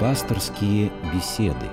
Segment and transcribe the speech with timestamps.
[0.00, 1.66] Пасторские беседы.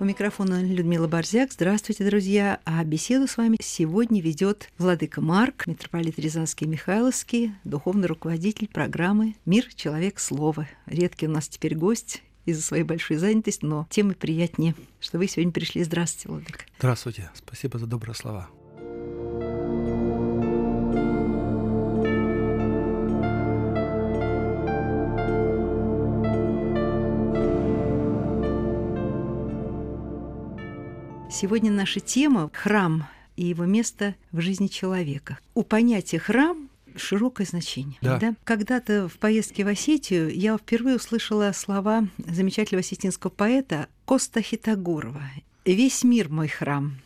[0.00, 1.52] У микрофона Людмила Борзяк.
[1.52, 2.60] Здравствуйте, друзья.
[2.64, 9.66] А беседу с вами сегодня ведет Владыка Марк, митрополит Рязанский Михайловский, духовный руководитель программы «Мир,
[9.74, 10.66] человек, слово».
[10.86, 15.28] Редкий у нас теперь гость из-за своей большой занятости, но тем и приятнее, что вы
[15.28, 15.84] сегодня пришли.
[15.84, 16.64] Здравствуйте, Владыка.
[16.78, 17.30] Здравствуйте.
[17.34, 18.48] Спасибо за добрые слова.
[31.38, 35.38] Сегодня наша тема– храм и его место в жизни человека.
[35.52, 37.98] У понятия «храм» широкое значение.
[38.00, 38.18] Да.
[38.18, 38.34] Да?
[38.44, 45.24] Когда-то в поездке в Осетию я впервые услышала слова замечательного осетинского поэта Коста Хитагурова.
[45.66, 46.96] «Весь мир мой храм,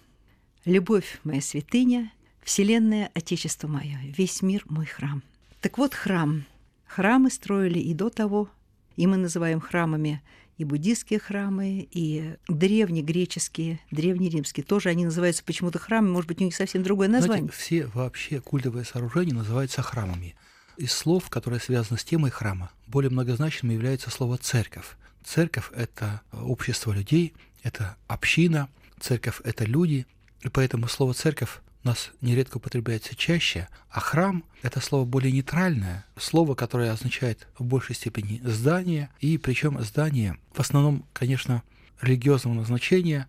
[0.65, 2.13] любовь моя святыня,
[2.45, 5.24] вселенная Отечество мое, весь мир мой храм».
[5.60, 6.45] Так вот, храм.
[6.87, 8.49] Храмы строили и до того,
[8.95, 10.23] и мы называем храмами
[10.61, 14.63] и буддийские храмы, и древнегреческие, древнеримские.
[14.63, 17.47] Тоже они называются почему-то храмами, может быть, у них совсем другое название.
[17.47, 20.35] Знаете, все вообще культовые сооружения называются храмами.
[20.77, 24.97] Из слов, которые связаны с темой храма, более многозначным является слово «церковь».
[25.25, 28.69] Церковь– это общество людей, это община,
[29.01, 30.07] церковь– это люди,
[30.43, 36.04] и поэтому слово «церковь» у нас нередко употребляется чаще, а храм– это слово более нейтральное,
[36.16, 41.62] слово, которое означает в большей степени здание, и причем здание в основном, конечно,
[42.01, 43.28] религиозного назначения,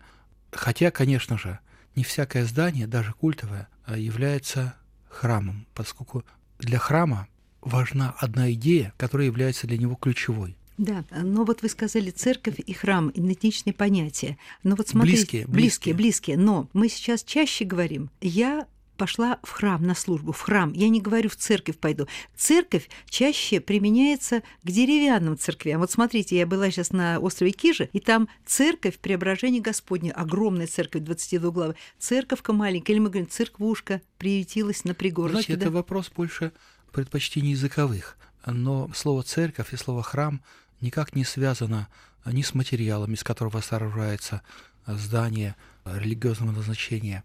[0.50, 1.58] хотя, конечно же,
[1.94, 4.74] не всякое здание, даже культовое, является
[5.08, 6.24] храмом, поскольку
[6.58, 7.28] для храма
[7.60, 10.56] важна одна идея, которая является для него ключевой.
[10.82, 14.36] Да, но вот вы сказали церковь и храм, идентичные понятия.
[14.64, 15.94] Но вот смотрите, Близкие, близкие, близкие.
[15.94, 16.36] близкие.
[16.38, 18.66] Но мы сейчас чаще говорим, я
[18.96, 20.72] пошла в храм на службу, в храм.
[20.72, 22.08] Я не говорю в церковь пойду.
[22.36, 25.80] Церковь чаще применяется к деревянным церквям.
[25.80, 31.02] Вот смотрите, я была сейчас на острове Кижи, и там церковь Преображения Господня, огромная церковь
[31.02, 31.76] 22-главая.
[32.00, 35.44] Церковка маленькая, или мы говорим, церквушка приютилась на пригорочке.
[35.44, 35.66] Знаете, да?
[35.66, 36.52] это вопрос больше
[36.90, 38.18] предпочтений языковых.
[38.46, 40.42] Но слово «церковь» и слово «храм»
[40.82, 41.88] никак не связано
[42.26, 44.42] ни с материалом, из которого сооружается
[44.86, 47.24] здание религиозного назначения.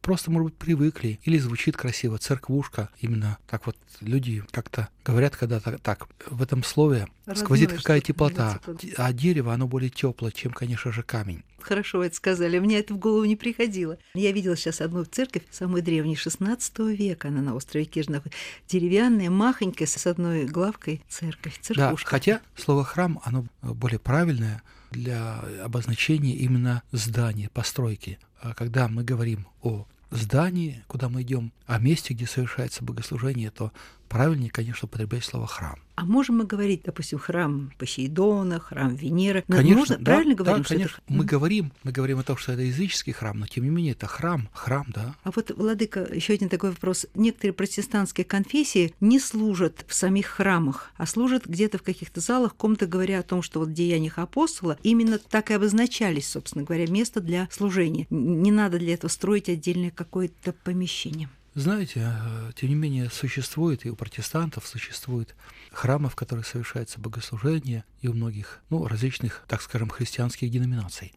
[0.00, 2.88] Просто, может быть, привыкли, или звучит красиво «церквушка».
[3.00, 6.08] Именно так вот люди как-то говорят когда-то так.
[6.30, 8.60] В этом слове Родное сквозит какая теплота,
[8.96, 11.42] а дерево, оно более теплое, чем, конечно же, камень.
[11.60, 13.98] Хорошо вы это сказали, мне это в голову не приходило.
[14.14, 18.38] Я видела сейчас одну церковь, самую древнюю, 16 века, она на острове находится.
[18.68, 22.08] Деревянная, махонькая, с одной главкой церковь, Да, церквушка.
[22.08, 28.18] хотя слово храм, оно более правильное для обозначения именно здания, постройки.
[28.40, 33.72] А Когда мы говорим о здании, куда мы идем, о месте, где совершается богослужение, то
[34.08, 35.78] правильнее, конечно, употреблять слово храм.
[35.96, 39.42] А можем мы говорить, допустим, храм Посейдона, храм Венеры?
[39.48, 40.94] Но Конечно, можно- да, правильно да, говорим, это конечно.
[40.96, 43.92] х- Мы говорим, мы говорим о том, что это языческий храм, но тем не менее
[43.92, 45.16] это храм, храм, да.
[45.24, 47.06] А вот, Владыка, еще один такой вопрос.
[47.14, 52.86] Некоторые протестантские конфессии не служат в самих храмах, а служат где-то в каких-то залах, ком-то
[52.86, 57.20] говоря о том, что вот в деяниях апостола именно так и обозначались, собственно говоря, место
[57.20, 58.06] для служения.
[58.10, 61.28] Не надо для этого строить отдельное какое-то помещение.
[61.58, 65.34] Знаете, э, тем не менее, существует и у протестантов существует
[65.72, 71.14] храмы, в которых совершается богослужение, и у многих, ну, различных, так скажем, христианских деноминаций.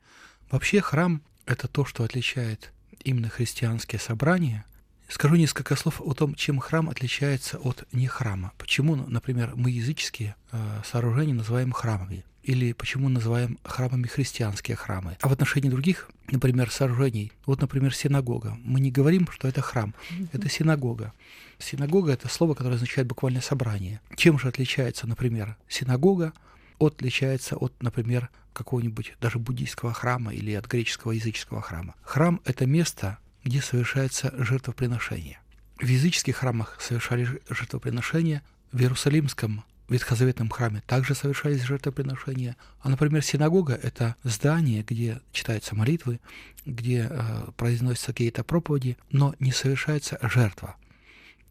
[0.50, 4.66] Вообще храм– это то, что отличает именно христианские собрания.
[5.10, 8.52] Скажу несколько слов о том, чем храм отличается от нехрама.
[8.58, 12.26] Почему, например, мы языческие э, сооружения называем храмами?
[12.44, 15.18] Или почему называем храмами христианские храмы?
[15.22, 19.94] А в отношении других, например, сооружений, вот, например, синагога, мы не говорим, что это храм,
[20.32, 21.14] это синагога.
[21.60, 24.02] Синагога– это слово, которое означает буквально собрание.
[24.16, 26.34] Чем же отличается, например, синагога
[26.80, 31.94] отличается от, например, какого-нибудь даже буддийского храма или от греческого языческого храма?
[32.02, 35.40] Храм– это место, где совершается жертвоприношение.
[35.78, 42.56] В языческих храмах совершали ж- жертвоприношения, в Иерусалимском ветхозаветном храме также совершались жертвоприношения.
[42.80, 46.20] А, например, синагога– это здание, где читаются молитвы,
[46.66, 50.76] где э, произносятся какие-то проповеди, но не совершается жертва.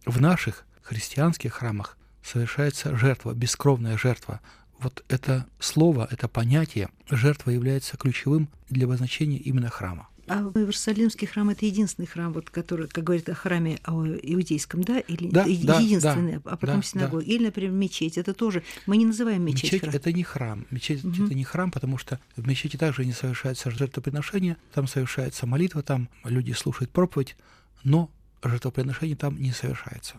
[0.06, 4.40] В наших христианских храмах совершается жертва, бескровная жертва.
[4.78, 10.08] Вот это слово, это понятие, жертва является ключевым для обозначения именно храма.
[10.30, 15.00] А Иерусалимский храм– это единственный храм, вот, который, как говорит о храме о иудейском, да?
[15.00, 17.22] Или Да, е- да, единственный, да, а потом да, синагога.
[17.24, 18.16] Или, например, мечеть.
[18.16, 19.94] Это тоже, мы не называем мечеть, Мечеть храм.
[19.94, 20.66] это не храм.
[20.70, 21.24] Мечеть Мгм.
[21.24, 26.08] это не храм, потому что в мечети также не совершается жертвоприношение, там совершается молитва, там
[26.24, 27.36] люди слушают проповедь,
[27.82, 28.08] но
[28.44, 30.14] жертвоприношение там не совершается.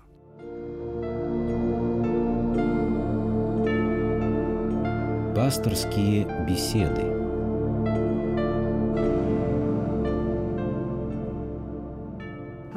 [5.35, 7.20] Пасторские беседы.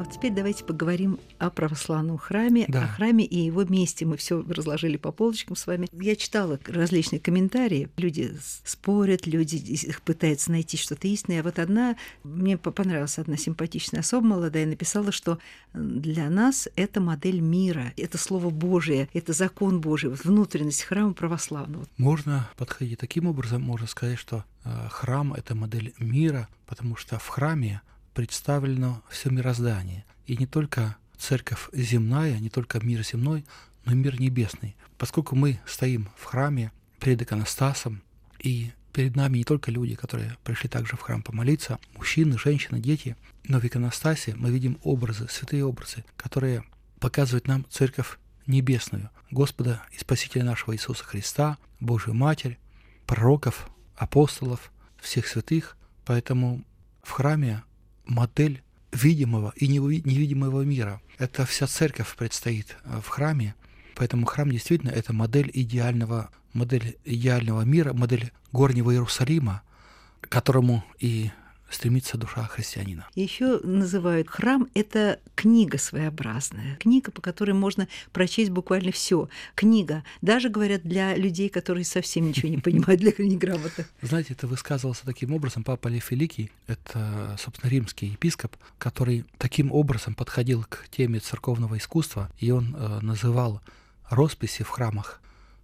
[0.05, 2.83] Вот теперь давайте поговорим о православном храме, Да.
[2.83, 4.05] о храме и его месте.
[4.05, 5.87] Мы все разложили по полочкам с вами.
[5.93, 7.89] Я читала различные комментарии.
[7.97, 11.39] Люди спорят, люди пытаются найти что-то истинное.
[11.39, 15.39] А вот одна, мне по- понравилась одна симпатичная особа молодая, написала, что
[15.73, 21.85] для нас это модель мира, это Слово Божие, это закон Божий, вот внутренность храма православного.
[21.97, 27.27] Можно подходить таким образом, можно сказать, что э, храм— это модель мира, потому что в
[27.27, 27.81] храме
[28.15, 30.05] представлено все мироздание.
[30.25, 33.45] И не только церковь земная, не только мир земной,
[33.83, 34.75] но и мир небесный.
[34.97, 38.01] Поскольку мы стоим в храме перед иконостасом,
[38.39, 43.15] и перед нами не только люди, которые пришли также в храм помолиться, мужчины, женщины, дети,
[43.43, 46.63] но в иконостасе мы видим образы, святые образы, которые
[46.99, 52.57] показывают нам церковь небесную, Господа и Спасителя нашего Иисуса Христа, Божию Матерь,
[53.05, 54.71] пророков, апостолов,
[55.01, 55.75] всех святых.
[56.05, 56.63] Поэтому
[57.03, 57.63] в храме
[58.05, 58.61] модель
[58.91, 61.01] видимого и невидимого мира.
[61.17, 63.55] Это вся церковь предстоит э, в храме,
[63.95, 69.61] поэтому храм действительно это модель идеального, модель идеального мира, модель горнего Иерусалима,
[70.21, 71.31] которому и
[71.75, 73.07] стремится душа христианина.
[73.15, 79.29] Еще называют храм это книга своеобразная, книга, по которой можно прочесть буквально все.
[79.55, 83.89] Книга, даже говорят для людей, которые совсем ничего не понимают, для неграмотных.
[84.01, 90.15] Знаете, это высказывался таким образом Папа Лев Великий, это, собственно, римский епископ, который таким образом
[90.15, 93.61] подходил к теме церковного искусства, и он э, называл
[94.09, 95.21] росписи в храмах,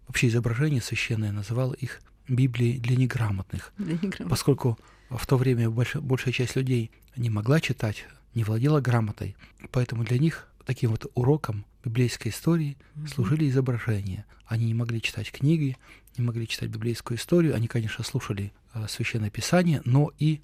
[0.07, 4.29] вообще изображения священные, называл их Библией для неграмотных, Для неграмотных.
[4.29, 4.77] поскольку
[5.17, 9.35] в то время больш- большая часть людей не могла читать, не владела грамотой,
[9.71, 12.77] поэтому для них таким вот уроком библейской истории
[13.13, 14.25] служили изображения.
[14.45, 15.77] Они не могли читать книги,
[16.17, 20.41] не могли читать библейскую историю, они, конечно, слушали э, священное писание, но и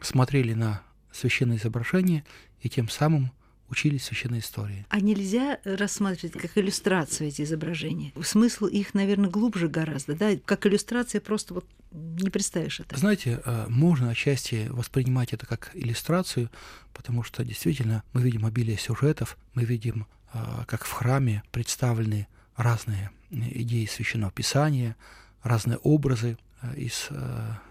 [0.00, 0.82] смотрели на
[1.12, 2.24] священное изображение
[2.60, 3.30] и тем самым
[3.68, 4.86] учились священной истории.
[4.88, 8.12] А нельзя рассматривать как иллюстрацию эти изображения?
[8.22, 10.36] Смысл их, наверное, глубже гораздо, да?
[10.44, 12.96] Как иллюстрация просто вот не представишь это.
[12.96, 16.50] Знаете, э, можно отчасти воспринимать это как иллюстрацию,
[16.92, 23.10] потому что действительно мы видим обилие сюжетов, мы видим, э, как в храме представлены разные
[23.30, 24.96] э, идеи священного писания,
[25.42, 26.38] разные образы
[26.74, 27.10] из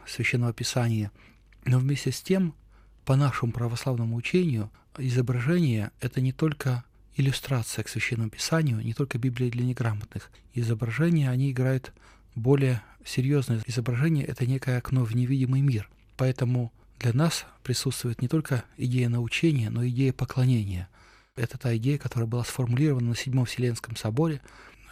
[0.07, 1.11] священного писания.
[1.65, 2.53] Но вместе с тем,
[3.03, 6.83] по нашему православному учению, изображение— это не только
[7.15, 10.29] иллюстрация к священному писанию, не только Библия для неграмотных.
[10.53, 11.93] Изображения, они играют
[12.35, 15.89] более серьезное изображение— это некое окно в невидимый мир.
[16.17, 20.89] Поэтому для нас присутствует не только идея научения, но и идея поклонения.
[21.35, 24.41] Это та идея, которая была сформулирована на Седьмом Вселенском соборе.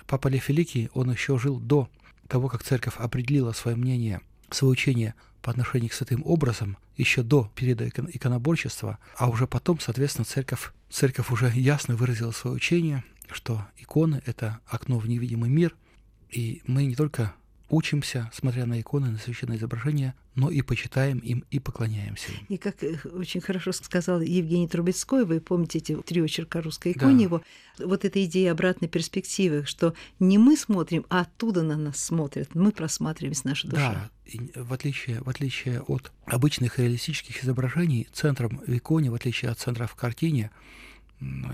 [0.07, 1.89] Папа Лев Великий, он еще жил до
[2.27, 7.51] того, как церковь определила свое мнение, свое учение по отношению к святым образом, еще до
[7.53, 13.65] периода икон- иконоборчества, а уже потом, соответственно, церковь, церковь уже ясно выразила свое учение, что
[13.77, 15.75] иконы— это окно в невидимый мир,
[16.31, 17.33] и мы не только
[17.73, 22.45] учимся, смотря на иконы, на священное изображение, но и почитаем им и поклоняемся им.
[22.49, 26.99] И как э, очень хорошо сказал Евгений Трубецкой, вы помните эти три очерка русской Да.
[26.99, 27.41] иконе его,
[27.79, 32.71] вот эта идея обратной перспективы, что не мы смотрим, а оттуда на нас смотрят, мы
[32.71, 33.81] просматриваем с нашей души.
[33.81, 34.09] Да,
[34.55, 39.87] в отличие, в отличие от обычных реалистических изображений, центром в иконе, в отличие от центра
[39.87, 40.51] в картине,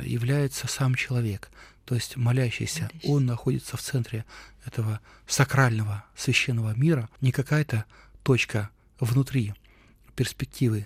[0.03, 1.49] является сам человек,
[1.89, 2.83] то есть молящийся.
[2.83, 3.11] Молящийся.
[3.11, 4.23] Он находится в центре
[4.63, 7.85] этого сакрального священного мира, не какая-то
[8.21, 8.69] точка
[8.99, 9.55] внутри
[10.15, 10.85] перспективы,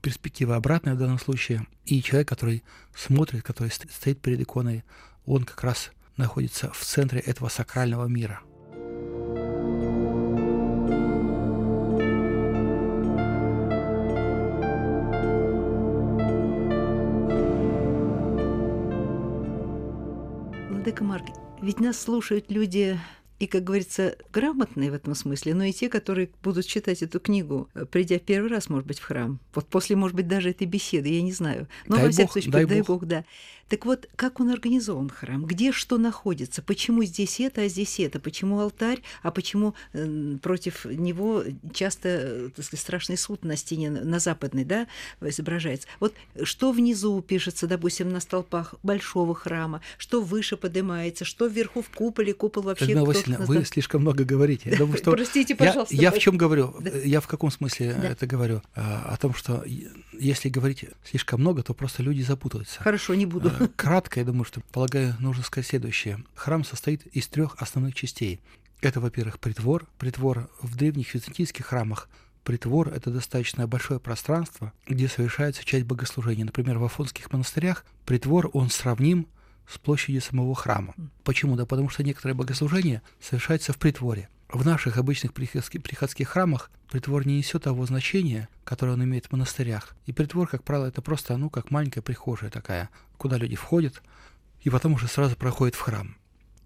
[0.00, 4.82] перспектива обратная в данном случае, и человек, который смотрит, который ст- стоит перед иконой,
[5.26, 8.40] он как раз находится в центре этого сакрального мира.
[20.82, 21.26] Владыка Марк,
[21.60, 22.98] ведь нас слушают люди
[23.42, 27.68] и, как говорится, грамотные в этом смысле, но и те, которые будут читать эту книгу,
[27.74, 29.40] э, придя в первый раз, может быть, в храм.
[29.52, 31.66] Вот после, может быть, даже этой беседы, я не знаю.
[31.88, 32.86] Но, Дай во всяком бог, случае, дай дай бог.
[32.86, 33.24] бог, да.
[33.72, 35.46] Так вот, как он организован, храм?
[35.46, 36.60] Где что находится?
[36.60, 38.20] Почему здесь это, а здесь это?
[38.20, 43.90] Почему алтарь, а почему э, против него часто э, так сказать, страшный суд на стене,
[43.90, 44.88] на западной, да,
[45.22, 45.88] изображается?
[46.00, 51.88] Вот что внизу пишется, допустим, на столпах большого храма, что выше поднимается, что вверху в
[51.88, 53.64] куполе, купол вообще кто Васильевна, Действительно, вы да.
[53.64, 54.70] слишком много говорите.
[54.70, 55.94] Я думаю, что Простите, пожалуйста.
[55.94, 56.74] Я, я в чем говорю?
[56.80, 56.90] Да.
[56.90, 58.08] Я в каком смысле да.
[58.08, 58.62] это говорю?
[58.74, 59.64] А, о том, что
[60.12, 62.82] если говорить слишком много, то просто люди запутаются.
[62.82, 63.50] Хорошо, не буду.
[63.58, 66.24] А, кратко, я думаю, что, полагаю, нужно сказать следующее.
[66.34, 68.40] Храм состоит из трех основных частей.
[68.80, 69.86] Это, во-первых, притвор.
[69.98, 72.08] Притвор в древних византийских храмах
[72.44, 76.44] Притвор– это достаточно большое пространство, где совершается часть богослужения.
[76.44, 79.28] Например, в афонских монастырях притвор, он сравним
[79.72, 80.94] с площадью самого храма.
[81.24, 81.56] Почему?
[81.56, 84.28] Да потому что некоторые богослужения совершаются в притворе.
[84.48, 89.32] В наших обычных приходских, приходских храмах притвор не несет того значения, которое он имеет в
[89.32, 89.96] монастырях.
[90.04, 94.02] И притвор, как правило, это просто, ну, как маленькая прихожая такая, куда люди входят,
[94.60, 96.16] и потом уже сразу проходят в храм.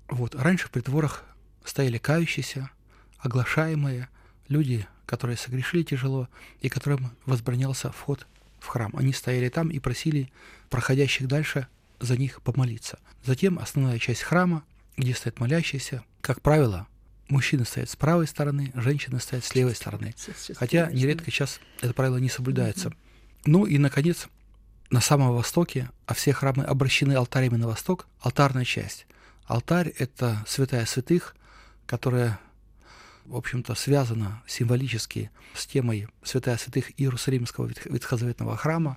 [0.08, 0.34] Вот.
[0.34, 1.22] Раньше в притворах
[1.64, 2.70] стояли кающиеся,
[3.18, 4.08] оглашаемые,
[4.48, 6.28] люди, которые согрешили тяжело,
[6.60, 8.26] и которым возбранялся вход
[8.58, 8.90] в храм.
[8.96, 10.32] Они стояли там и просили
[10.70, 11.68] проходящих дальше
[12.00, 12.98] за них помолиться.
[13.24, 14.64] Затем основная часть храма,
[14.96, 16.86] где стоят молящиеся, как правило,
[17.28, 20.14] мужчины стоят с правой стороны, женщины стоят с левой стороны.
[20.56, 22.92] Хотя нередко сейчас это правило не соблюдается.
[23.44, 24.28] Ну и, наконец,
[24.90, 29.06] на самом востоке, а все храмы обращены алтарями на восток, алтарная часть.
[29.44, 31.36] Алтарь– это святая святых,
[31.86, 32.40] которая,
[33.24, 38.96] в общем-то, связана символически с темой святая святых Иерусалимского ветхозаветного храма.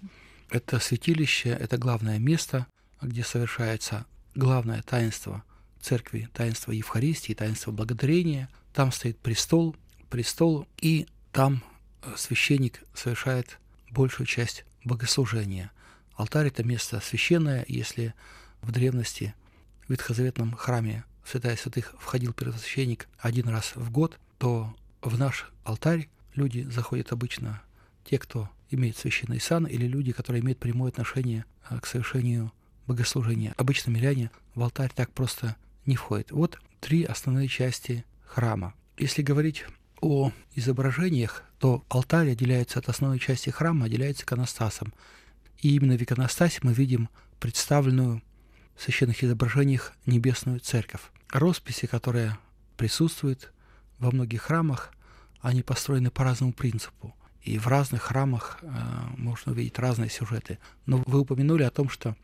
[0.50, 2.65] Это святилище, это главное место,
[3.01, 5.44] где совершается главное таинство
[5.82, 8.50] церкви, таинство Евхаристии, таинство благодарения.
[8.74, 9.75] Там стоит престол,
[10.10, 11.63] престол, и там
[12.01, 13.60] э, священник совершает
[13.91, 15.72] большую часть богослужения.
[16.15, 18.13] Алтарь– это место священное, если
[18.62, 19.34] в древности
[19.88, 26.10] в ветхозаветном храме Святая Святых входил первосвященник один раз в год, то в наш алтарь
[26.36, 27.62] люди заходят обычно
[28.03, 32.51] те, кто имеет священный сан, или люди, которые имеют прямое отношение э, к совершению
[32.89, 33.53] богослужения.
[33.55, 35.55] Обычно миряне в алтарь так просто
[35.86, 36.31] не входят.
[36.31, 38.74] Вот три основные части храма.
[38.98, 39.65] Если говорить
[40.01, 44.93] о изображениях, то алтарь отделяется от основной части храма, отделяется иконостасом.
[45.60, 48.24] И именно в иконостасе мы видим представленную
[48.75, 51.01] в священных изображениях небесную церковь.
[51.31, 52.38] Росписи, которые
[52.75, 53.53] присутствуют
[54.00, 54.91] во многих храмах,
[55.41, 57.13] они построены по разному принципу.
[57.43, 58.67] И в разных храмах э,
[59.17, 60.58] можно увидеть разные сюжеты.
[60.86, 62.15] Но вы упомянули о том, что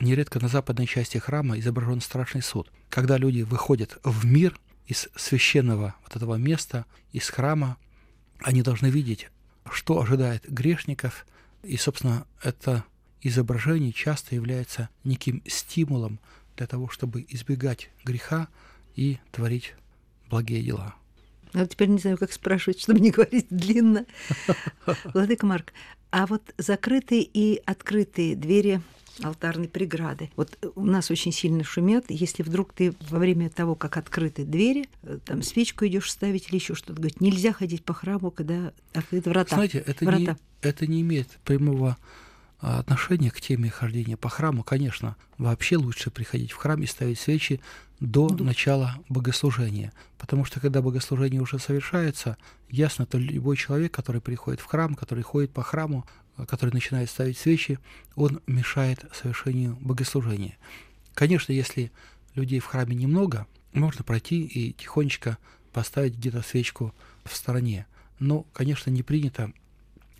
[0.00, 2.70] нередко на западной части храма изображен страшный суд.
[2.88, 7.76] Когда люди выходят в мир из священного вот этого места, из храма,
[8.40, 9.30] они должны видеть,
[9.70, 11.26] что ожидает грешников,
[11.62, 12.84] и, собственно, это
[13.20, 16.18] изображение часто является неким стимулом
[16.56, 18.48] для того, чтобы избегать греха
[18.96, 19.74] и творить
[20.28, 20.94] благие дела.
[21.52, 24.06] Вот теперь не знаю, как спрашивать, чтобы не говорить длинно.
[25.14, 25.72] Владыка Марк,
[26.10, 28.80] а вот закрытые и открытые двери
[29.22, 30.30] алтарной преграды.
[30.36, 32.06] Вот у нас очень сильно шумят.
[32.08, 36.56] Если вдруг ты во время того, как открыты двери, э, там свечку идешь ставить или
[36.56, 39.56] еще что-то, говорит, нельзя ходить по храму, когда открыты врата.
[39.56, 40.20] Знаете, это, врата.
[40.20, 41.96] Не, это не имеет прямого
[42.60, 47.18] а, отношения к теме хождения по храму, конечно, вообще лучше приходить в храм и ставить
[47.18, 47.60] свечи
[47.98, 48.46] до Дух.
[48.46, 49.92] начала богослужения.
[50.16, 52.36] Потому что когда богослужение уже совершается,
[52.70, 56.06] ясно, то любой человек, который приходит в храм, который ходит по храму,
[56.46, 57.78] который начинает ставить свечи,
[58.14, 60.56] он мешает совершению богослужения.
[61.14, 61.92] Конечно, если
[62.34, 65.38] людей в храме немного, можно пройти и тихонечко
[65.72, 66.94] поставить где-то свечку
[67.24, 67.86] в стороне.
[68.18, 69.52] Но, конечно, не принято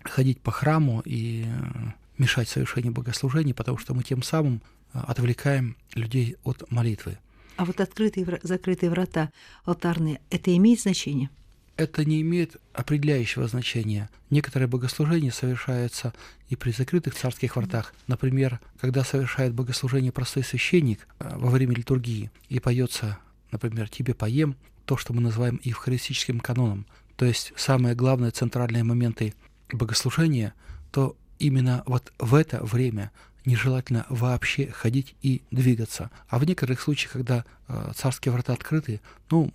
[0.03, 4.61] ходить по храму и э, мешать совершению богослужений, потому что мы тем самым
[4.93, 7.17] э, отвлекаем людей от молитвы.
[7.55, 9.31] А вот открытые, закрытые врата
[9.63, 11.29] алтарные, это имеет значение?
[11.75, 14.09] Это не имеет определяющего значения.
[14.29, 16.13] Некоторые богослужения совершаются
[16.49, 17.93] и при закрытых царских вратах.
[18.07, 23.17] Например, когда совершает богослужение простой священник э, во время литургии и поется,
[23.51, 29.33] например, «Тебе поем», то, что мы называем евхаристическим каноном, то есть самые главные центральные моменты
[29.71, 30.53] богослужения,
[30.91, 33.11] то именно вот в это время
[33.45, 36.11] нежелательно вообще ходить и двигаться.
[36.27, 39.51] А в некоторых случаях, когда э, царские врата открыты, ну,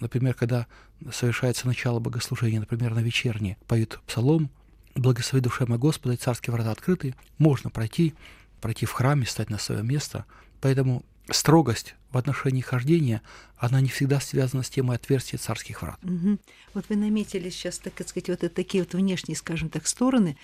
[0.00, 0.66] например, когда
[1.12, 4.50] совершается начало богослужения, например, на вечерне поют псалом
[4.94, 8.14] «Благослови душе моя Господа, и царские врата открыты», можно пройти,
[8.60, 10.24] пройти в храме, стать на свое место.
[10.60, 13.22] Поэтому строгость в отношении хождения,
[13.56, 15.98] она не всегда связана с темой отверстия царских врат.
[16.02, 16.38] Угу.
[16.74, 20.36] Вот вы наметили сейчас, так сказать, вот такие вот внешние, скажем так, стороны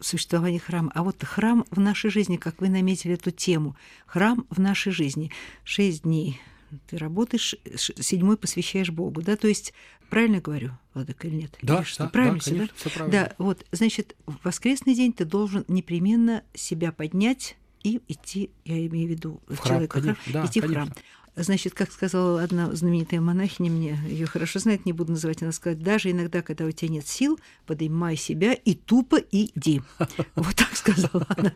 [0.00, 0.90] существования храма.
[0.94, 5.30] А вот храм в нашей жизни, как вы наметили эту тему, храм в нашей жизни.
[5.64, 6.40] Шесть дней
[6.86, 9.74] ты работаешь, седьмой посвящаешь Богу, да, то есть
[10.08, 11.58] правильно говорю, Владыка, или нет?
[11.62, 12.04] Да, или что?
[12.04, 12.72] да, правильно, да, конечно, да?
[12.76, 13.18] Все правильно.
[13.18, 19.08] Да, вот, значит, в воскресный день ты должен непременно себя поднять и идти, я имею
[19.08, 20.84] в виду в человека, храм, конечно, да, идти конечно.
[20.84, 20.96] в храм.
[21.34, 25.82] Значит, как сказала одна знаменитая монахиня, мне ее хорошо знает, не буду называть, она сказала,
[25.82, 29.82] даже иногда, когда у тебя нет сил, поднимай себя и тупо иди.
[30.34, 31.52] Вот так сказала она.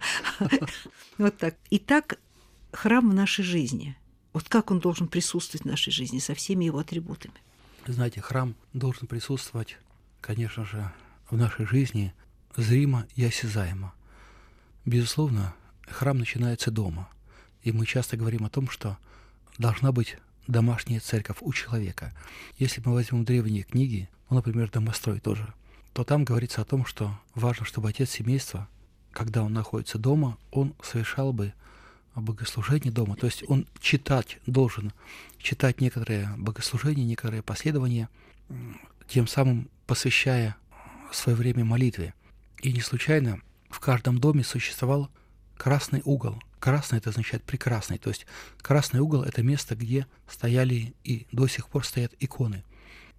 [1.19, 1.57] Вот так.
[1.71, 2.19] Итак,
[2.73, 3.97] храм в нашей жизни.
[4.33, 7.35] Вот как он должен присутствовать в нашей жизни со всеми его атрибутами?
[7.87, 9.79] Знаете, храм должен присутствовать,
[10.21, 10.91] конечно же,
[11.31, 12.15] в нашей жизни
[12.57, 13.95] зримо и осязаемо.
[14.85, 15.55] Безусловно,
[15.87, 17.09] храм начинается дома.
[17.63, 18.99] И мы часто говорим о том, что
[19.59, 22.13] должна быть домашняя церковь у человека.
[22.59, 25.53] Если мы возьмем древние книги, ну, например, «Домострой» тоже,
[25.93, 28.69] то там говорится о том, что важно, чтобы отец семейства,
[29.13, 31.53] когда он находится дома, он совершал бы
[32.15, 33.17] богослужение дома.
[33.17, 34.93] То есть он читать должен,
[35.39, 38.09] читать некоторые богослужения, некоторые последования,
[39.09, 40.57] тем самым посвящая
[41.13, 42.15] свое время молитве.
[42.63, 45.11] И не случайно в каждом доме существовал
[45.57, 46.43] красный угол.
[46.59, 47.99] Красный это означает прекрасный.
[47.99, 48.27] То есть
[48.59, 52.65] красный угол это место, где стояли и до сих пор стоят иконы.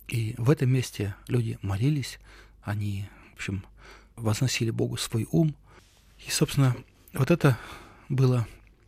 [0.08, 2.20] И в этом месте люди молились,
[2.62, 3.66] они, в общем,
[4.16, 5.56] возносили Богу свой ум.
[6.26, 6.76] И, собственно,
[7.14, 7.58] вот это
[8.10, 8.48] было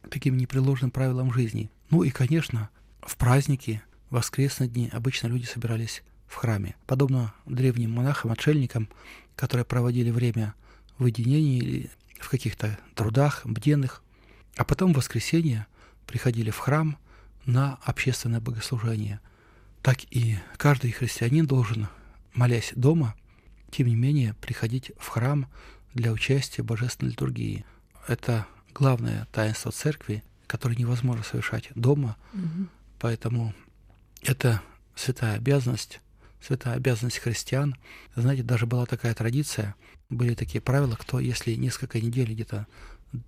[0.09, 1.69] таким непреложным правилом жизни.
[1.89, 2.69] Ну и, конечно,
[3.01, 6.75] в праздники, в воскресные дни обычно люди собирались в храме.
[6.85, 8.89] Подобно древним монахам, отшельникам,
[9.35, 10.53] которые проводили время
[10.97, 11.89] в уединении или
[12.19, 14.03] в каких-то трудах, бденных,
[14.59, 15.67] а потом в воскресенье
[16.05, 16.97] приходили в храм
[17.45, 19.21] на общественное богослужение.
[19.81, 21.87] Так и каждый христианин должен,
[22.33, 23.15] молясь дома,
[23.71, 25.47] тем не менее приходить в храм
[25.93, 27.63] для участия в божественной литургии.
[28.05, 32.67] Это главное таинство церкви, которое невозможно совершать дома, угу.
[32.99, 33.53] поэтому
[34.23, 34.61] это
[34.93, 36.01] святая обязанность,
[36.41, 37.77] святая обязанность христиан.
[38.13, 39.75] Знаете, даже была такая традиция,
[40.09, 42.67] были такие правила, кто, если несколько недель, где-то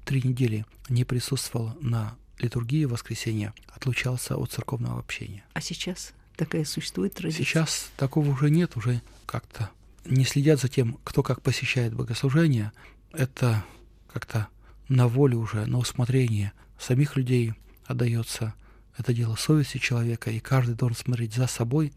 [0.05, 5.43] три недели не присутствовал на литургии в воскресенье, отлучался от церковного общения.
[5.53, 7.45] А сейчас такая существует традиция?
[7.45, 9.69] Сейчас такого уже нет, уже как-то
[10.05, 12.71] не следят за тем, кто как посещает богослужение.
[13.11, 13.63] Это
[14.11, 14.47] как-то
[14.87, 17.53] на волю уже, на усмотрение самих людей
[17.85, 18.53] отдается
[18.97, 21.93] это дело совести человека, и каждый должен смотреть за собой.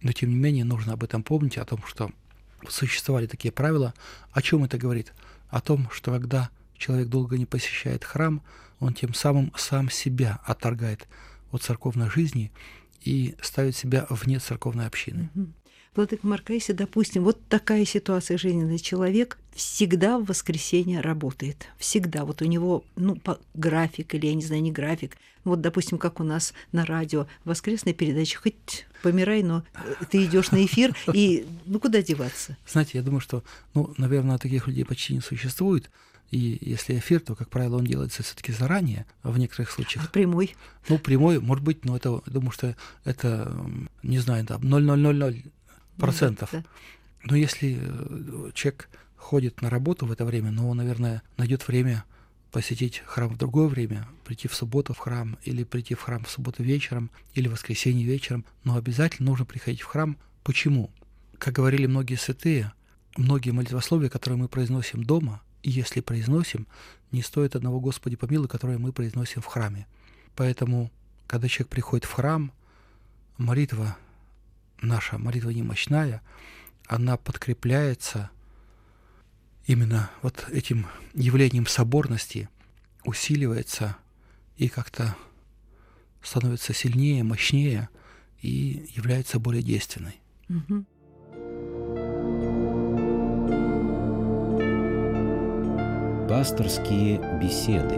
[0.00, 2.10] Но тем не менее нужно об этом помнить, о том, что
[2.68, 3.94] существовали такие правила.
[4.32, 5.12] О чем это говорит?
[5.48, 8.42] О том, что когда человек долго не посещает храм,
[8.80, 11.06] он тем самым сам себя отторгает
[11.52, 12.50] от церковной жизни
[13.02, 15.30] и ставит себя вне церковной общины.
[15.34, 15.52] Mm-hmm.
[15.94, 21.68] Владыка Марк, если, допустим, вот такая ситуация жизненная, человек всегда в воскресенье работает.
[21.78, 22.24] Всегда.
[22.24, 25.16] Вот у него, ну, по график или, я не знаю, не график.
[25.44, 29.62] Вот, допустим, как у нас на радио, воскресная передача, хоть помирай, но
[30.10, 32.56] ты идешь на эфир, и ну куда деваться?
[32.66, 35.90] Знаете, я думаю, что, ну, наверное, таких людей почти не существует.
[36.34, 40.06] И если эфир, то, как правило, он делается все-таки заранее, в некоторых случаях.
[40.06, 40.56] А прямой?
[40.88, 43.56] Ну, прямой, может быть, но это, думаю, что это,
[44.02, 45.44] не знаю, там, 0,000
[45.96, 46.48] процентов.
[46.50, 46.64] Да.
[47.22, 52.04] Но если э, человек ходит на работу в это время, но он, наверное, найдет время
[52.50, 56.30] посетить храм в другое время, прийти в субботу в храм, или прийти в храм в
[56.30, 60.16] субботу вечером, или в воскресенье вечером, но обязательно нужно приходить в храм.
[60.42, 60.90] Почему?
[61.38, 62.72] Как говорили многие святые,
[63.16, 66.66] многие молитвословия, которые мы произносим дома, и если произносим,
[67.10, 69.86] не стоит одного Господи помилуй, которое мы произносим в храме.
[70.36, 70.92] Поэтому,
[71.26, 72.52] когда человек приходит в храм,
[73.38, 73.96] молитва
[74.82, 76.20] наша молитва немощная,
[76.86, 78.30] она подкрепляется
[79.66, 82.50] именно вот этим явлением соборности,
[83.06, 83.96] усиливается
[84.58, 85.16] и как-то
[86.22, 87.88] становится сильнее, мощнее
[88.42, 90.20] и является более действенной.
[90.50, 90.84] Угу.
[96.28, 97.96] Пасторские беседы.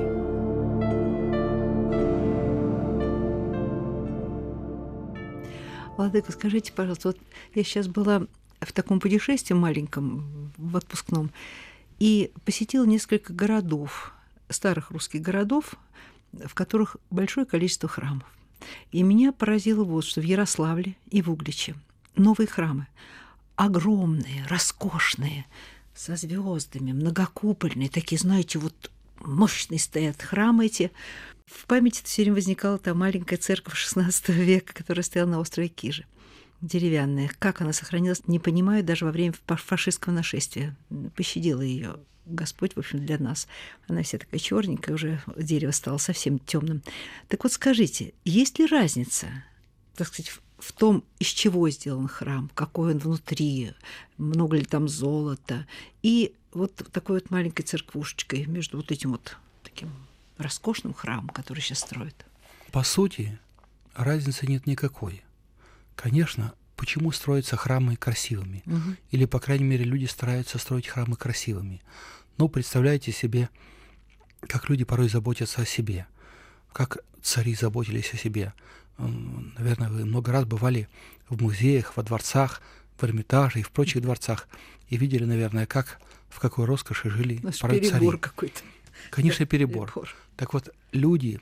[5.96, 7.18] Владыка, скажите, пожалуйста, вот
[7.54, 8.26] я сейчас была
[8.60, 11.30] в таком путешествии маленьком, в отпускном,
[12.00, 14.12] и посетила несколько городов,
[14.48, 15.76] старых русских городов,
[16.32, 18.26] в которых большое количество храмов.
[18.90, 21.76] И меня поразило вот, что в Ярославле и в Угличе
[22.16, 22.88] новые храмы,
[23.54, 25.46] огромные, роскошные,
[25.96, 30.92] со звездами, многокупольные, такие, знаете, вот мощные стоят храмы эти,
[31.46, 36.04] в памяти все время возникала та маленькая церковь XVI века, которая стояла на острове Кижи
[36.60, 37.30] деревянная.
[37.38, 40.76] Как она сохранилась, не понимаю, даже во время фашистского нашествия.
[41.14, 43.46] Пощадила ее Господь, в общем, для нас.
[43.88, 46.82] Она вся такая черненькая, уже дерево стало совсем темным.
[47.28, 49.28] Так вот скажите, есть ли разница,
[49.94, 53.72] так сказать, в том, из чего сделан храм, какой он внутри,
[54.16, 55.66] много ли там золота,
[56.02, 59.90] и вот такой вот маленькой церквушечкой между вот этим вот таким
[60.38, 62.26] роскошным храмом, который сейчас строят.
[62.72, 63.38] По сути,
[63.94, 65.22] разницы нет никакой.
[65.94, 68.62] Конечно, почему строятся храмы красивыми?
[68.64, 68.96] Мгм.
[69.10, 71.82] Или, по крайней мере, люди стараются строить храмы красивыми.
[72.38, 73.48] Но представляете себе,
[74.42, 76.06] как люди порой заботятся о себе,
[76.72, 78.52] как цари заботились о себе.
[78.98, 80.88] Наверное, вы много раз бывали
[81.28, 82.62] в музеях, во дворцах,
[82.98, 84.48] в Эрмитаже и в прочих дворцах
[84.88, 88.60] и видели, наверное, как в какой роскоши жили порой перебор какой-то.
[89.10, 89.92] Конечно, перебор.
[90.36, 91.40] Так вот, люди,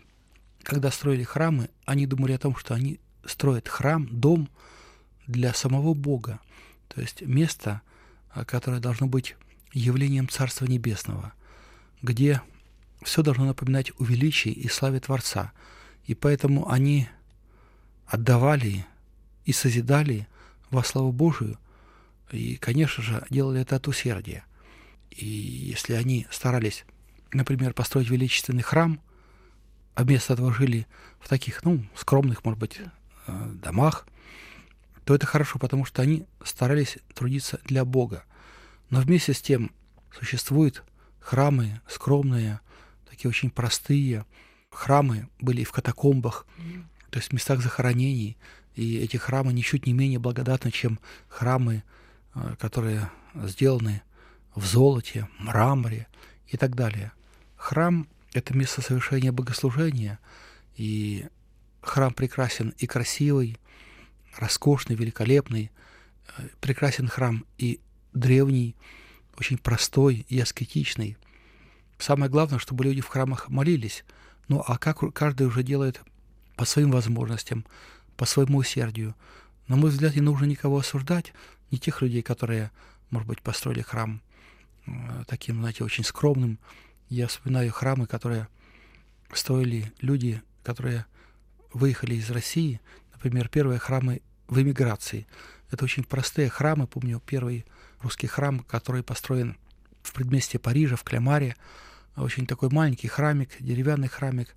[0.62, 4.48] когда строили храмы, они думали о том, что они строят храм, дом
[5.26, 6.40] для самого Бога.
[6.88, 7.82] То есть место,
[8.30, 9.36] а, которое должно быть
[9.72, 11.32] явлением Царства Небесного,
[12.02, 12.42] где
[13.02, 15.52] все должно напоминать о величии и славе Творца.
[16.06, 17.08] И поэтому они
[18.06, 18.86] отдавали
[19.44, 20.26] и созидали
[20.70, 21.58] во славу Божию,
[22.30, 24.44] и, конечно же, делали это от усердия.
[25.10, 26.84] И если они старались,
[27.32, 29.00] например, построить величественный храм,
[29.94, 30.86] а вместо этого жили
[31.20, 32.80] в таких, ну, скромных, может быть,
[33.26, 34.06] э, домах,
[35.04, 38.24] то это хорошо, потому что они старались трудиться для Бога.
[38.90, 39.70] Но вместе с тем
[40.18, 40.82] существуют
[41.20, 42.60] храмы скромные,
[43.08, 44.24] такие очень простые.
[44.70, 46.46] Храмы были и в катакомбах,
[47.14, 48.36] то есть в местах захоронений.
[48.74, 50.98] И эти храмы ничуть не менее благодатны, чем
[51.28, 51.84] храмы,
[52.34, 54.02] э, которые сделаны
[54.56, 56.08] в золоте, мраморе
[56.48, 57.12] и так далее.
[57.54, 60.18] Храм— это место совершения богослужения,
[60.74, 61.28] и
[61.82, 63.58] храм прекрасен и красивый,
[64.36, 65.70] роскошный, великолепный.
[66.36, 67.78] Э, Прекрасен храм и
[68.12, 68.74] древний,
[69.38, 71.16] очень простой и аскетичный.
[71.96, 74.04] Самое главное, чтобы люди в храмах молились.
[74.48, 76.02] Ну а как каждый уже делает
[76.56, 77.64] по своим возможностям,
[78.16, 79.14] по своему усердию.
[79.68, 81.32] На мой взгляд, не нужно никого осуждать,
[81.70, 82.70] не тех людей, которые,
[83.10, 84.20] может быть, построили храм
[84.86, 86.58] э, таким, знаете, очень скромным.
[87.08, 88.48] Я вспоминаю храмы, которые
[89.32, 91.06] строили люди, которые
[91.72, 92.80] выехали из России,
[93.12, 95.26] например, первые храмы в эмиграции.
[95.70, 96.86] Это очень простые храмы.
[96.86, 97.64] Помню первый
[98.00, 99.56] русский храм, который построен
[100.02, 101.56] в предместье Парижа, в Клямаре.
[102.16, 104.54] Очень такой маленький храмик, деревянный храмик.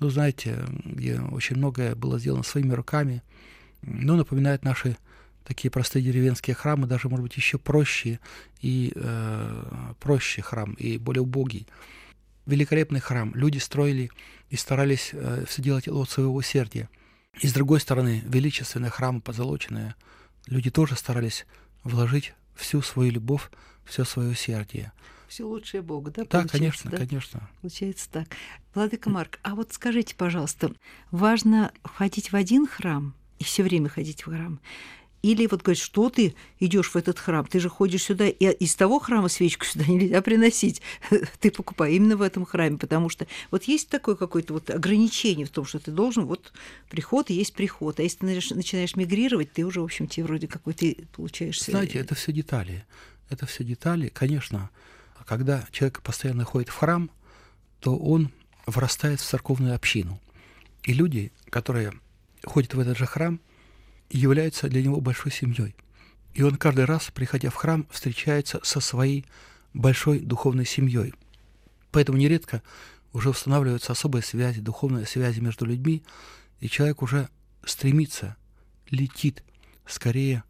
[0.00, 3.22] Ну, знаете, где очень многое было сделано своими руками.
[3.82, 4.96] Ну, напоминает наши
[5.44, 8.18] такие простые деревенские храмы, даже, может быть, еще проще
[8.60, 11.66] и э, проще храм, и более убогий.
[12.46, 13.32] Великолепный храм.
[13.34, 14.10] Люди строили
[14.50, 16.88] и старались э, все делать от своего усердия.
[17.40, 19.94] И с другой стороны, величественные храмы позолоченные.
[20.46, 21.46] Люди тоже старались
[21.82, 23.50] вложить всю свою любовь,
[23.84, 24.92] все свое усердие.
[25.34, 26.22] Все лучшее Богу, да?
[26.30, 26.96] Да, конечно, да?
[26.96, 27.50] конечно.
[27.60, 28.28] Получается так.
[28.72, 30.70] Владыка Марк, а вот скажите, пожалуйста,
[31.10, 34.60] важно ходить в один храм и все время ходить в храм?
[35.22, 38.76] Или вот говорить, что ты идешь в этот храм, ты же ходишь сюда, и из
[38.76, 40.82] того храма свечку сюда нельзя приносить.
[41.40, 45.50] Ты покупай именно в этом храме, потому что вот есть такое какое-то вот ограничение в
[45.50, 46.52] том, что ты должен, вот
[46.88, 47.98] приход и есть приход.
[47.98, 51.72] А если ты начинаешь- мигрировать, ты уже, в общем, тебе вроде какой ты получаешься...
[51.72, 52.86] Знаете, это все детали.
[53.30, 54.10] Это все детали.
[54.14, 54.70] Конечно,
[55.24, 57.10] когда человек постоянно ходит в храм,
[57.80, 58.30] то он
[58.66, 60.20] врастает в церковную общину.
[60.82, 61.92] И люди, которые
[62.44, 63.40] ходят в этот же храм,
[64.10, 65.74] являются для него большой семьей.
[66.34, 69.24] И он каждый раз, приходя в храм, встречается со своей
[69.72, 71.14] большой духовной семьей.
[71.90, 72.62] Поэтому нередко
[73.12, 76.02] уже устанавливаются особые связи, духовные связи между людьми,
[76.60, 77.28] и человек уже
[77.64, 78.36] стремится,
[78.90, 79.42] летит
[79.86, 80.42] скорее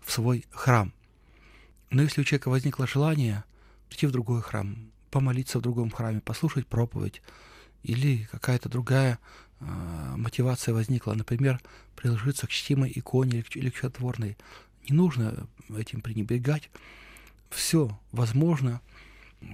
[0.00, 0.92] в свой храм.
[1.90, 3.44] Но если у человека возникло желание
[3.92, 7.20] прийти в другой храм, помолиться в другом храме, послушать проповедь,
[7.82, 9.18] или какая-то другая
[9.60, 9.64] э,
[10.16, 11.60] мотивация возникла, например,
[11.94, 14.38] приложиться к чтимой иконе или к, или к чудотворной,
[14.88, 16.70] не нужно этим пренебрегать.
[17.50, 18.80] Все возможно,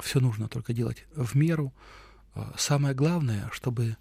[0.02, 1.72] все нужно только делать в меру.
[2.36, 3.96] Э, Самое главное, чтобы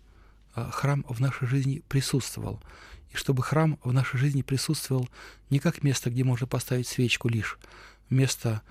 [0.55, 2.61] э, храм в нашей жизни присутствовал.
[3.11, 5.09] И чтобы храм в нашей жизни присутствовал
[5.49, 7.57] не как место, где можно поставить свечку лишь,
[8.11, 8.61] место,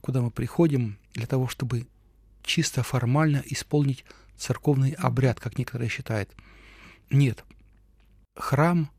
[0.00, 1.86] куда мы приходим для того, чтобы
[2.42, 4.04] чисто формально исполнить
[4.36, 6.30] церковный обряд, как некоторые считают.
[7.10, 7.44] Нет.
[8.36, 8.90] Храм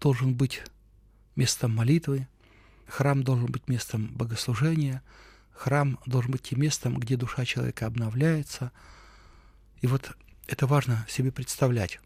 [0.00, 0.62] должен быть
[1.36, 2.28] местом молитвы,
[2.86, 5.02] храм должен быть местом богослужения,
[5.52, 8.72] храм должен быть тем местом, где душа человека обновляется.
[9.80, 12.00] И вот это важно себе представлять.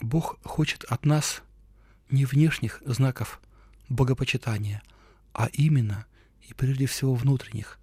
[0.00, 1.42] Бог хочет от нас
[2.10, 3.40] не внешних знаков
[3.88, 4.82] богопочитания,
[5.32, 6.06] а именно
[6.48, 7.78] и прежде всего внутренних.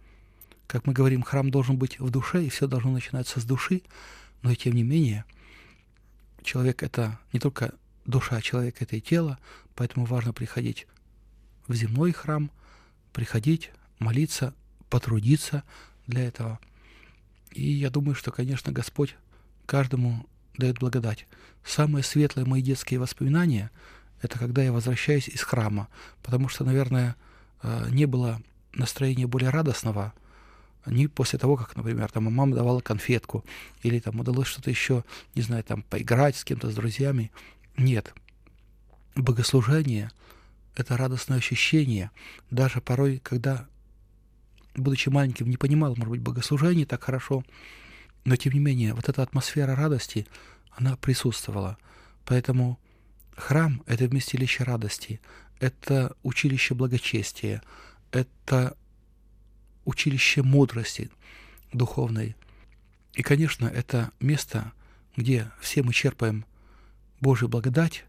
[0.67, 3.81] Как мы говорим, храм должен быть в душе, и все должно начинаться с души,
[4.41, 5.25] но и тем не менее
[6.43, 7.73] человек— это не только
[8.05, 9.37] душа, человек— это и тело,
[9.75, 10.87] поэтому важно приходить
[11.67, 12.51] в земной храм,
[13.13, 14.53] приходить, молиться,
[14.89, 15.63] потрудиться
[16.07, 16.59] для этого.
[17.51, 19.15] И я думаю, что, конечно, Господь
[19.65, 20.25] каждому
[20.57, 21.27] дает благодать.
[21.63, 23.71] Самые светлые мои детские воспоминания–
[24.21, 25.87] это когда я возвращаюсь из храма,
[26.21, 27.15] потому что, наверное,
[27.63, 28.41] э, не было
[28.73, 30.13] настроения более радостного,
[30.85, 33.45] не после того, как, например, там мама давала конфетку,
[33.83, 35.03] или там удалось что-то еще,
[35.35, 37.31] не знаю, там поиграть с кем-то, с друзьями.
[37.77, 38.13] Нет.
[39.15, 40.09] Богослужение—
[40.75, 42.11] это радостное ощущение.
[42.49, 43.67] Даже порой, когда,
[44.75, 47.43] будучи маленьким, не понимал, может быть, богослужение так хорошо,
[48.25, 50.27] но тем не менее, вот эта атмосфера радости,
[50.71, 51.77] она присутствовала.
[52.25, 52.79] Поэтому
[53.35, 55.19] храм— это вместилище радости,
[55.59, 57.61] это училище благочестия,
[58.11, 58.77] это
[59.85, 61.09] училище мудрости
[61.73, 62.35] духовной.
[63.13, 64.71] И, конечно, это место,
[65.15, 66.45] где все мы черпаем
[67.19, 68.05] Божью благодать,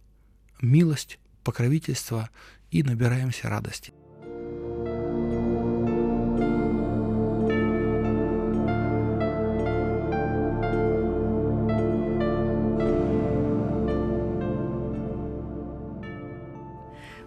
[0.60, 2.30] милость, покровительство
[2.70, 3.92] и набираемся радости.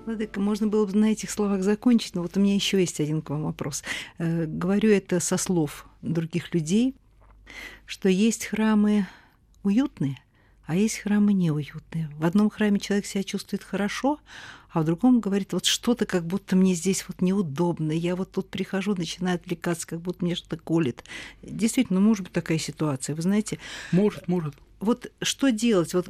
[0.05, 3.23] Владыка, можно было бы на этих словах закончить, но вот у меня еще есть один
[3.23, 3.83] к вам вопрос.
[4.19, 6.93] Э, говорю это со слов других людей,
[7.87, 9.07] что есть храмы
[9.63, 10.19] уютные,
[10.67, 12.11] а есть храмы неуютные.
[12.19, 14.19] В одном храме человек себя чувствует хорошо,
[14.69, 18.49] а в другом говорит, вот что-то как будто мне здесь вот неудобно, я вот тут
[18.49, 21.03] прихожу, начинаю отвлекаться, как будто мне что-то колет.
[21.41, 23.57] Действительно, может быть такая ситуация, вы знаете.
[23.91, 24.53] Может, может
[24.85, 25.93] вот что делать?
[25.93, 26.07] Вот,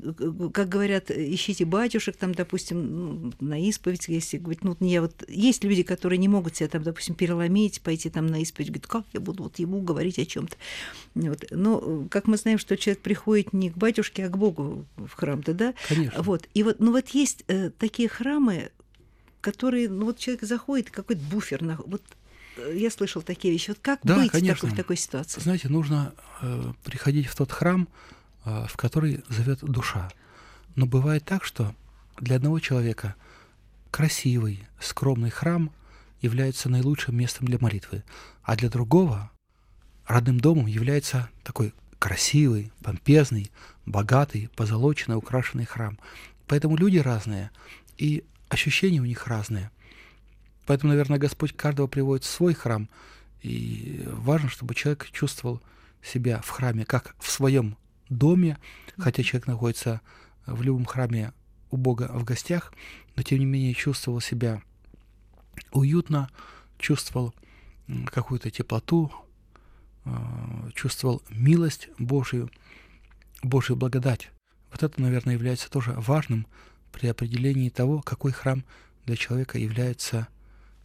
[0.53, 5.63] как говорят, ищите батюшек, там, допустим, ну, на исповедь, если говорить, ну, не, вот есть
[5.63, 9.19] люди, которые не могут себя там, допустим, переломить, пойти там на исповедь, говорят, как я
[9.19, 10.57] буду вот ему говорить о чем то
[11.15, 11.45] вот.
[11.51, 15.53] Но, как мы знаем, что человек приходит не к батюшке, а к Богу в храм-то,
[15.53, 15.73] да?
[15.87, 16.21] Конечно.
[16.21, 16.47] Вот.
[16.53, 18.71] И вот, ну, вот есть э, такие храмы,
[19.41, 22.01] которые, ну, вот человек заходит, какой-то буфер, на, вот
[22.57, 23.69] э, я слышал такие вещи.
[23.69, 24.55] Вот как да, быть конечно.
[24.55, 25.39] в такой, в такой ситуации?
[25.39, 27.87] Знаете, нужно э, приходить в тот храм,
[28.45, 30.09] в который зовет душа.
[30.75, 31.75] Но бывает так, что
[32.19, 33.15] для одного человека
[33.91, 35.71] красивый, скромный храм
[36.21, 38.03] является наилучшим местом для молитвы,
[38.43, 39.31] а для другого
[40.05, 43.51] родным домом является такой красивый, помпезный,
[43.85, 45.97] богатый, позолоченный, украшенный храм.
[46.47, 47.51] Поэтому люди разные,
[47.97, 49.71] и ощущения у них разные.
[50.65, 52.89] Поэтому, наверное, Господь каждого приводит в свой храм,
[53.41, 55.61] и важно, чтобы человек чувствовал
[56.03, 57.77] себя в храме как в своем
[58.09, 58.57] доме,
[58.97, 60.01] хотя человек находится
[60.45, 61.33] в любом храме
[61.71, 62.73] у Бога в гостях,
[63.15, 64.61] но тем не менее чувствовал себя
[65.71, 66.29] уютно,
[66.77, 67.33] чувствовал
[68.07, 69.11] какую-то теплоту,
[70.05, 72.49] а, чувствовал милость Божию,
[73.43, 74.31] Божью благодать.
[74.71, 76.47] Вот это, наверное, является тоже важным
[76.91, 78.63] при определении того, какой храм
[79.05, 80.27] для человека является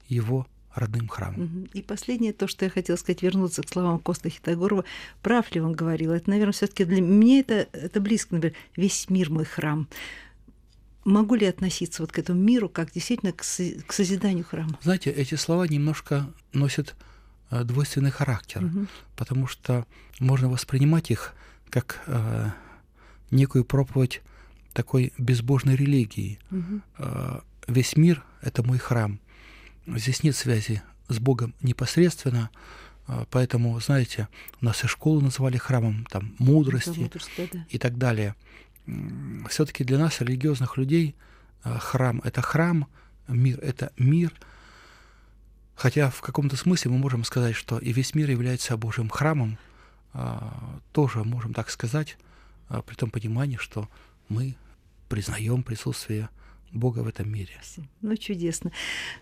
[0.08, 1.68] его родным храмом.
[1.72, 4.84] И последнее, то, что я хотела сказать, вернуться к словам Коста Хитогорова.
[5.22, 6.12] Прав ли он говорил?
[6.12, 9.88] Это, наверное, все таки для меня это, это близко, например, весь мир мой храм.
[11.04, 14.78] Могу ли относиться вот к этому миру как действительно к, к созиданию храма?
[14.82, 16.94] Знаете, эти слова немножко носят
[17.50, 18.86] э, двойственный характер, угу.
[19.16, 19.86] потому что
[20.20, 21.34] можно воспринимать их
[21.70, 22.50] как э,
[23.30, 24.20] некую проповедь
[24.72, 26.38] такой безбожной религии.
[26.50, 26.80] Угу.
[26.98, 29.18] Э, весь мир— это мой храм—
[29.96, 32.50] Здесь нет связи с Богом непосредственно,
[33.06, 34.28] а, поэтому, знаете,
[34.60, 37.66] у нас и школу называли храмом там, мудрости да.
[37.68, 38.36] и так далее.
[39.48, 41.16] Все-таки для нас, религиозных людей,
[41.62, 42.86] а, храм— это храм,
[43.26, 44.32] мир— это мир.
[45.74, 49.58] Хотя в каком-то смысле мы можем сказать, что и весь мир является Божьим храмом,
[50.12, 52.16] а, тоже можем так сказать,
[52.86, 53.88] при том понимании, что
[54.28, 54.54] мы
[55.08, 56.28] признаем присутствие
[56.72, 57.52] Бога в этом мире.
[58.00, 58.72] Ну, чудесно.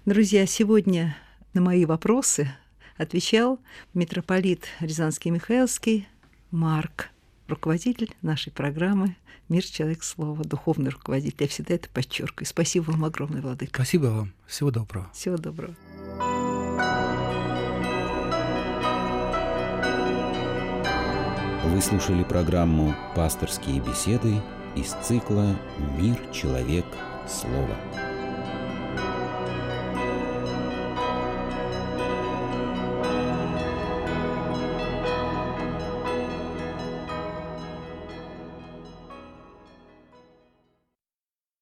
[0.04, 1.16] Друзья, сегодня
[1.54, 2.50] на мои вопросы
[2.96, 3.58] отвечал
[3.94, 6.08] митрополит Рязанский Михайловский
[6.50, 7.10] Марк,
[7.46, 9.16] руководитель нашей программы
[9.48, 11.36] «Мир, человек, слово», духовный руководитель.
[11.40, 12.46] Я всегда это подчеркиваю.
[12.46, 13.72] Спасибо вам огромное, Владыка.
[13.74, 14.32] Спасибо вам.
[14.46, 15.10] Всего доброго.
[15.14, 15.74] Всего доброго.
[21.64, 24.42] Вы слушали программу «Пасторские беседы»
[24.74, 25.56] из цикла
[25.98, 26.86] «Мир, человек,
[27.28, 28.17] Слово.